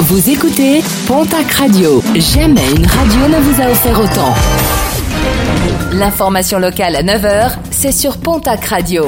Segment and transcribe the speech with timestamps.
[0.00, 2.02] Vous écoutez Pontac Radio.
[2.16, 4.34] Jamais une radio ne vous a offert autant.
[5.92, 9.06] L'information locale à 9h, c'est sur Pontac Radio.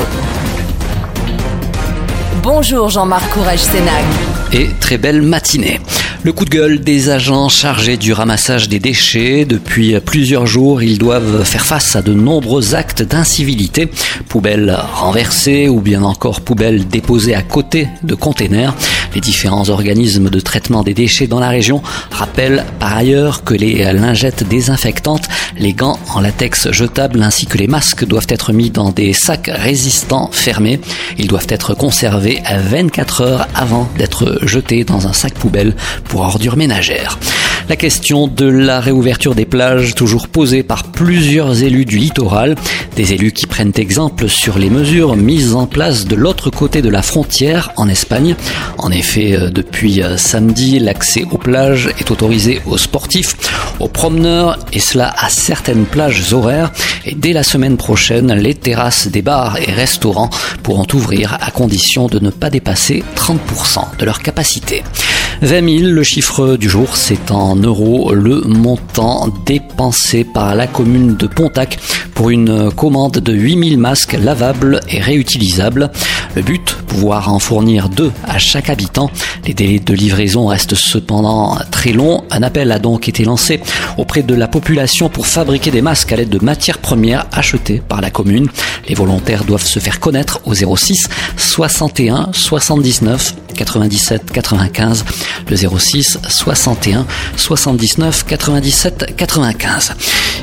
[2.43, 4.05] Bonjour Jean-Marc Courage Sénac.
[4.53, 5.81] Et très belle matinée.
[6.23, 9.45] Le coup de gueule des agents chargés du ramassage des déchets.
[9.45, 13.89] Depuis plusieurs jours, ils doivent faire face à de nombreux actes d'incivilité.
[14.29, 18.75] Poubelles renversées ou bien encore poubelles déposées à côté de containers.
[19.17, 23.91] Les différents organismes de traitement des déchets dans la région rappellent par ailleurs que les
[23.95, 28.91] lingettes désinfectantes, les gants en latex jetables ainsi que les masques doivent être mis dans
[28.91, 30.83] des sacs résistants fermés.
[31.17, 36.21] Ils doivent être conservés à 24 heures avant d'être jetés dans un sac poubelle pour
[36.21, 37.19] ordures ménagères.
[37.69, 42.55] La question de la réouverture des plages, toujours posée par plusieurs élus du littoral,
[42.95, 46.89] des élus qui prennent exemple sur les mesures mises en place de l'autre côté de
[46.89, 48.37] la frontière en Espagne.
[48.79, 53.35] En effet, euh, depuis euh, samedi, l'accès aux plages est autorisé aux sportifs,
[53.81, 56.71] aux promeneurs et cela à certaines plages horaires.
[57.05, 60.31] Et dès la semaine prochaine, les terrasses des bars et restaurants
[60.63, 64.85] pourront ouvrir à condition de ne pas dépasser 30% de leur capacité.
[65.43, 71.15] 20 000, le chiffre du jour, c'est en euros le montant dépensé par la commune
[71.17, 71.79] de Pontac
[72.15, 75.91] pour une commande de 8000 masques lavables et réutilisables.
[76.35, 79.11] Le but, pouvoir en fournir deux à chaque habitant.
[79.47, 82.25] Les délais de livraison restent cependant très longs.
[82.31, 83.61] Un appel a donc été lancé
[83.99, 88.01] auprès de la population pour fabriquer des masques à l'aide de matières premières achetées par
[88.01, 88.49] la commune.
[88.89, 95.05] Les volontaires doivent se faire connaître au 06 61 79 97 95,
[95.49, 99.95] le 06 61 79 97 95.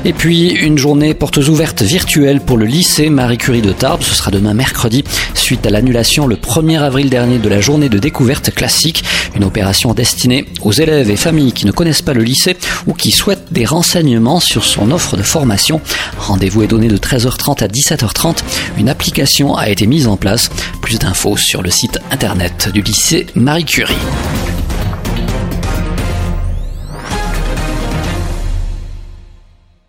[0.04, 4.14] Et puis une journée portes ouvertes virtuelle pour le lycée Marie Curie de Tarbes, ce
[4.14, 8.52] sera demain mercredi, suite à l'annulation le 1er avril dernier de la journée de découverte
[8.54, 12.56] classique, une opération destinée aux élèves et familles qui ne connaissent pas le lycée
[12.86, 15.80] ou qui souhaitent des renseignements sur son offre de formation.
[16.18, 18.38] Rendez-vous est donné de 13h30 à 17h30.
[18.78, 20.50] Une application a été mise en place.
[20.82, 24.33] Plus d'infos sur le site internet du lycée Marie Curie.